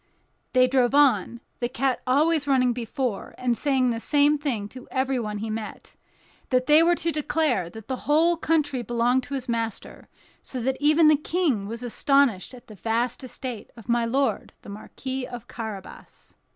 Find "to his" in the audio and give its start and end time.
9.25-9.47